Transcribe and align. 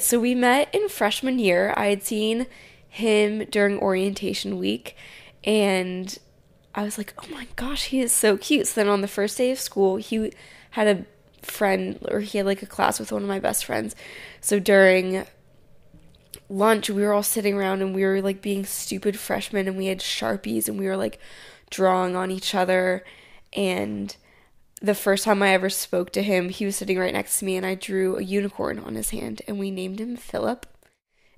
So 0.00 0.20
we 0.20 0.34
met 0.34 0.72
in 0.72 0.88
freshman 0.88 1.40
year. 1.40 1.74
I 1.76 1.86
had 1.86 2.04
seen 2.04 2.46
him 2.88 3.44
during 3.50 3.78
orientation 3.78 4.56
week 4.56 4.96
and 5.42 6.16
I 6.72 6.84
was 6.84 6.96
like, 6.98 7.14
"Oh 7.18 7.26
my 7.32 7.48
gosh, 7.56 7.86
he 7.86 8.00
is 8.00 8.12
so 8.12 8.36
cute." 8.36 8.68
So 8.68 8.80
then 8.80 8.88
on 8.88 9.00
the 9.00 9.08
first 9.08 9.36
day 9.36 9.50
of 9.50 9.58
school, 9.58 9.96
he 9.96 10.32
had 10.70 10.86
a 10.86 11.04
friend 11.44 11.98
or 12.10 12.20
he 12.20 12.38
had 12.38 12.46
like 12.46 12.62
a 12.62 12.66
class 12.66 13.00
with 13.00 13.10
one 13.10 13.22
of 13.22 13.28
my 13.28 13.40
best 13.40 13.64
friends. 13.64 13.96
So 14.40 14.60
during 14.60 15.26
lunch, 16.48 16.88
we 16.88 17.02
were 17.02 17.12
all 17.12 17.24
sitting 17.24 17.54
around 17.54 17.82
and 17.82 17.92
we 17.92 18.04
were 18.04 18.22
like 18.22 18.40
being 18.40 18.64
stupid 18.64 19.18
freshmen 19.18 19.66
and 19.66 19.76
we 19.76 19.86
had 19.86 19.98
Sharpies 19.98 20.68
and 20.68 20.78
we 20.78 20.86
were 20.86 20.96
like 20.96 21.18
drawing 21.70 22.14
on 22.14 22.30
each 22.30 22.54
other 22.54 23.04
and 23.52 24.16
the 24.80 24.94
first 24.94 25.24
time 25.24 25.42
I 25.42 25.50
ever 25.50 25.70
spoke 25.70 26.10
to 26.12 26.22
him, 26.22 26.48
he 26.48 26.64
was 26.64 26.76
sitting 26.76 26.98
right 26.98 27.12
next 27.12 27.38
to 27.38 27.44
me 27.44 27.56
and 27.56 27.66
I 27.66 27.74
drew 27.74 28.16
a 28.16 28.22
unicorn 28.22 28.78
on 28.78 28.94
his 28.94 29.10
hand 29.10 29.42
and 29.48 29.58
we 29.58 29.70
named 29.70 30.00
him 30.00 30.16
Philip. 30.16 30.66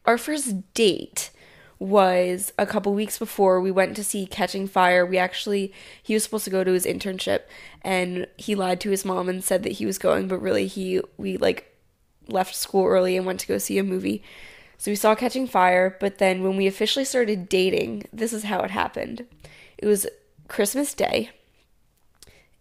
Our 0.04 0.18
first 0.18 0.74
date 0.74 1.30
was 1.78 2.52
a 2.58 2.66
couple 2.66 2.92
weeks 2.92 3.18
before 3.18 3.60
we 3.60 3.70
went 3.70 3.96
to 3.96 4.04
see 4.04 4.26
Catching 4.26 4.66
Fire. 4.68 5.06
We 5.06 5.16
actually, 5.16 5.72
he 6.02 6.12
was 6.12 6.22
supposed 6.22 6.44
to 6.44 6.50
go 6.50 6.62
to 6.62 6.72
his 6.72 6.84
internship 6.84 7.42
and 7.82 8.26
he 8.36 8.54
lied 8.54 8.80
to 8.82 8.90
his 8.90 9.04
mom 9.04 9.28
and 9.28 9.42
said 9.42 9.62
that 9.62 9.72
he 9.72 9.86
was 9.86 9.96
going, 9.96 10.28
but 10.28 10.42
really 10.42 10.66
he, 10.66 11.00
we 11.16 11.38
like 11.38 11.74
left 12.28 12.54
school 12.54 12.86
early 12.86 13.16
and 13.16 13.24
went 13.24 13.40
to 13.40 13.46
go 13.46 13.56
see 13.56 13.78
a 13.78 13.82
movie. 13.82 14.22
So 14.76 14.90
we 14.90 14.96
saw 14.96 15.14
Catching 15.14 15.46
Fire, 15.46 15.96
but 16.00 16.18
then 16.18 16.42
when 16.42 16.56
we 16.56 16.66
officially 16.66 17.04
started 17.04 17.48
dating, 17.48 18.04
this 18.12 18.32
is 18.32 18.44
how 18.44 18.60
it 18.60 18.70
happened. 18.70 19.26
It 19.78 19.86
was 19.86 20.06
Christmas 20.48 20.92
Day 20.92 21.30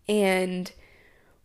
and 0.09 0.71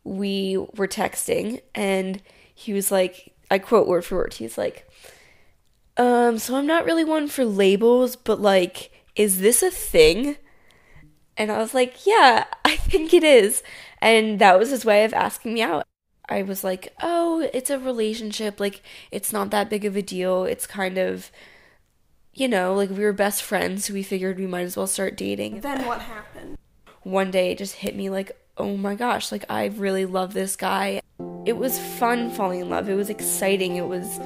we 0.02 0.56
were 0.74 0.88
texting 0.88 1.60
and 1.74 2.20
he 2.54 2.72
was 2.72 2.90
like 2.90 3.34
I 3.50 3.58
quote 3.58 3.86
word 3.86 4.04
for 4.04 4.16
word. 4.16 4.34
He's 4.34 4.58
like 4.58 4.88
um 5.96 6.38
so 6.38 6.56
I'm 6.56 6.66
not 6.66 6.86
really 6.86 7.04
one 7.04 7.28
for 7.28 7.44
labels, 7.44 8.16
but 8.16 8.40
like 8.40 8.90
is 9.14 9.40
this 9.40 9.62
a 9.62 9.70
thing? 9.70 10.36
And 11.36 11.52
I 11.52 11.58
was 11.58 11.74
like, 11.74 12.06
"Yeah, 12.06 12.44
I 12.64 12.76
think 12.76 13.12
it 13.12 13.22
is." 13.24 13.62
And 14.00 14.38
that 14.40 14.58
was 14.58 14.70
his 14.70 14.84
way 14.84 15.04
of 15.04 15.14
asking 15.14 15.54
me 15.54 15.62
out. 15.62 15.86
I 16.28 16.42
was 16.42 16.64
like, 16.64 16.94
"Oh, 17.02 17.48
it's 17.52 17.70
a 17.70 17.78
relationship. 17.78 18.58
Like 18.58 18.82
it's 19.10 19.32
not 19.32 19.50
that 19.50 19.70
big 19.70 19.84
of 19.84 19.96
a 19.96 20.02
deal. 20.02 20.44
It's 20.44 20.66
kind 20.66 20.98
of 20.98 21.30
you 22.32 22.48
know, 22.48 22.74
like 22.74 22.90
we 22.90 23.04
were 23.04 23.12
best 23.12 23.42
friends, 23.42 23.84
so 23.84 23.94
we 23.94 24.02
figured 24.02 24.38
we 24.38 24.46
might 24.46 24.62
as 24.62 24.76
well 24.76 24.86
start 24.86 25.16
dating." 25.16 25.60
Then 25.60 25.86
what 25.86 26.00
happened? 26.00 26.58
One 27.02 27.30
day 27.30 27.52
it 27.52 27.58
just 27.58 27.76
hit 27.76 27.94
me 27.94 28.10
like, 28.10 28.32
oh 28.56 28.76
my 28.76 28.94
gosh, 28.94 29.32
like 29.32 29.44
I 29.48 29.66
really 29.66 30.06
love 30.06 30.32
this 30.32 30.56
guy. 30.56 31.00
It 31.44 31.56
was 31.56 31.78
fun 31.78 32.30
falling 32.30 32.60
in 32.60 32.70
love. 32.70 32.88
It 32.88 32.94
was 32.94 33.10
exciting. 33.10 33.76
It 33.76 33.86
was 33.86 34.18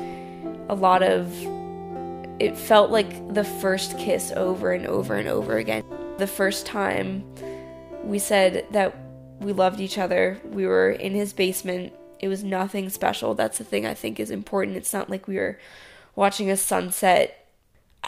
a 0.69 0.75
lot 0.75 1.03
of 1.03 1.33
it 2.39 2.57
felt 2.57 2.91
like 2.91 3.35
the 3.35 3.45
first 3.45 3.99
kiss 3.99 4.31
over 4.33 4.73
and 4.73 4.87
over 4.87 5.15
and 5.17 5.29
over 5.29 5.57
again. 5.57 5.85
The 6.19 6.27
first 6.27 6.67
time 6.67 7.25
we 8.05 8.19
said 8.19 8.67
that 8.71 8.97
we 9.41 9.53
loved 9.53 9.81
each 9.81 9.99
other, 9.99 10.41
we 10.45 10.67
were 10.67 10.91
in 10.91 11.13
his 11.13 11.33
basement. 11.33 11.93
It 12.21 12.29
was 12.29 12.45
nothing 12.45 12.91
special. 12.91 13.35
That's 13.35 13.59
the 13.59 13.65
thing 13.65 13.87
I 13.87 13.95
think 13.95 14.21
is 14.21 14.31
important. 14.31 14.77
It's 14.77 14.93
not 14.93 15.11
like 15.11 15.27
we 15.27 15.37
were 15.37 15.59
watching 16.15 16.51
a 16.51 16.57
sunset 16.57 17.38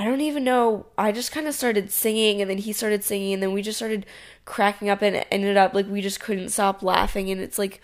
I 0.01 0.05
don't 0.05 0.23
even 0.23 0.45
know. 0.45 0.87
I 0.97 1.13
just 1.13 1.31
kind 1.31 1.47
of 1.47 1.55
started 1.55 1.91
singing, 1.91 2.41
and 2.41 2.49
then 2.51 2.57
he 2.57 2.73
started 2.73 3.05
singing, 3.05 3.35
and 3.35 3.43
then 3.43 3.53
we 3.53 3.61
just 3.61 3.77
started 3.77 4.07
cracking 4.47 4.89
up, 4.89 5.03
and 5.03 5.15
it 5.15 5.29
ended 5.31 5.59
up 5.59 5.75
like 5.75 5.89
we 5.89 6.01
just 6.01 6.21
couldn't 6.21 6.49
stop 6.49 6.83
laughing. 6.83 7.31
And 7.31 7.39
it's 7.39 7.59
like, 7.59 7.83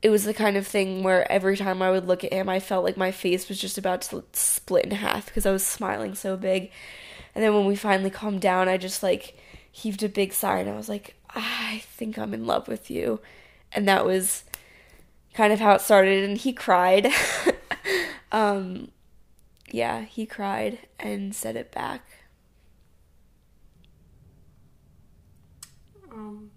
it 0.00 0.10
was 0.10 0.22
the 0.22 0.32
kind 0.32 0.56
of 0.56 0.64
thing 0.64 1.02
where 1.02 1.30
every 1.32 1.56
time 1.56 1.82
I 1.82 1.90
would 1.90 2.06
look 2.06 2.22
at 2.22 2.32
him, 2.32 2.48
I 2.48 2.60
felt 2.60 2.84
like 2.84 2.96
my 2.96 3.10
face 3.10 3.48
was 3.48 3.58
just 3.60 3.76
about 3.76 4.02
to 4.02 4.22
split 4.32 4.84
in 4.84 4.92
half 4.92 5.26
because 5.26 5.44
I 5.44 5.50
was 5.50 5.66
smiling 5.66 6.14
so 6.14 6.36
big. 6.36 6.70
And 7.34 7.42
then 7.42 7.52
when 7.52 7.66
we 7.66 7.74
finally 7.74 8.10
calmed 8.10 8.40
down, 8.40 8.68
I 8.68 8.76
just 8.76 9.02
like 9.02 9.36
heaved 9.72 10.04
a 10.04 10.08
big 10.08 10.32
sigh, 10.32 10.60
and 10.60 10.70
I 10.70 10.76
was 10.76 10.88
like, 10.88 11.16
I 11.30 11.82
think 11.84 12.16
I'm 12.16 12.32
in 12.32 12.46
love 12.46 12.68
with 12.68 12.92
you. 12.92 13.18
And 13.72 13.88
that 13.88 14.06
was 14.06 14.44
kind 15.32 15.52
of 15.52 15.58
how 15.58 15.74
it 15.74 15.80
started, 15.80 16.22
and 16.22 16.38
he 16.38 16.52
cried. 16.52 17.08
um, 18.30 18.92
yeah, 19.74 20.02
he 20.02 20.24
cried 20.24 20.78
and 21.00 21.34
said 21.34 21.56
it 21.56 21.72
back. 21.72 22.06
Um, 26.12 26.52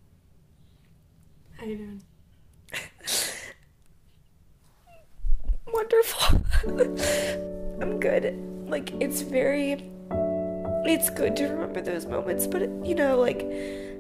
how 1.57 1.65
you 1.65 1.77
doing? 1.77 2.03
Wonderful. 5.73 6.41
I'm 7.81 7.99
good. 7.99 8.37
Like 8.69 8.93
it's 9.01 9.21
very 9.21 9.89
it's 10.85 11.09
good 11.09 11.35
to 11.37 11.47
remember 11.47 11.81
those 11.81 12.05
moments, 12.05 12.45
but 12.45 12.61
you 12.85 12.93
know, 12.93 13.19
like 13.19 13.39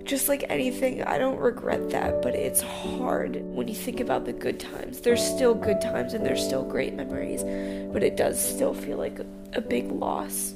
just 0.07 0.29
like 0.29 0.45
anything, 0.49 1.03
I 1.03 1.17
don't 1.17 1.37
regret 1.37 1.89
that, 1.91 2.21
but 2.21 2.33
it's 2.33 2.61
hard 2.61 3.41
when 3.41 3.67
you 3.67 3.75
think 3.75 3.99
about 3.99 4.25
the 4.25 4.33
good 4.33 4.59
times. 4.59 5.01
There's 5.01 5.23
still 5.23 5.53
good 5.53 5.81
times 5.81 6.13
and 6.13 6.25
there's 6.25 6.43
still 6.43 6.63
great 6.63 6.93
memories, 6.93 7.43
but 7.91 8.03
it 8.03 8.15
does 8.15 8.43
still 8.43 8.73
feel 8.73 8.97
like 8.97 9.19
a, 9.53 9.61
big 9.61 9.91
loss. 9.91 10.53